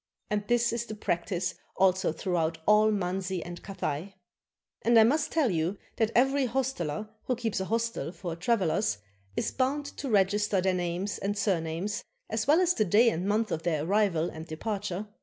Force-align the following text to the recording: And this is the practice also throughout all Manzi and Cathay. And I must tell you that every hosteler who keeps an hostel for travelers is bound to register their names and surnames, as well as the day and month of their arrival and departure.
And 0.31 0.43
this 0.47 0.73
is 0.73 0.87
the 0.87 0.95
practice 0.95 1.53
also 1.77 2.11
throughout 2.11 2.57
all 2.65 2.89
Manzi 2.89 3.43
and 3.45 3.61
Cathay. 3.61 4.15
And 4.81 4.97
I 4.97 5.03
must 5.03 5.31
tell 5.31 5.51
you 5.51 5.77
that 5.97 6.09
every 6.15 6.47
hosteler 6.47 7.07
who 7.25 7.35
keeps 7.35 7.59
an 7.59 7.67
hostel 7.67 8.11
for 8.11 8.35
travelers 8.35 8.97
is 9.37 9.51
bound 9.51 9.85
to 9.97 10.09
register 10.09 10.59
their 10.59 10.73
names 10.73 11.19
and 11.19 11.37
surnames, 11.37 12.03
as 12.31 12.47
well 12.47 12.61
as 12.61 12.73
the 12.73 12.83
day 12.83 13.11
and 13.11 13.27
month 13.27 13.51
of 13.51 13.61
their 13.61 13.85
arrival 13.85 14.27
and 14.31 14.47
departure. 14.47 15.07